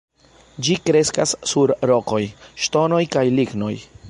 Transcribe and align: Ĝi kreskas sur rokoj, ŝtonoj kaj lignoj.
Ĝi 0.67 0.77
kreskas 0.87 1.35
sur 1.53 1.75
rokoj, 1.93 2.23
ŝtonoj 2.65 3.05
kaj 3.19 3.29
lignoj. 3.41 3.75